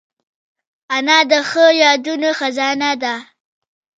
[0.95, 3.15] انا د ښو یادونو خزانه ده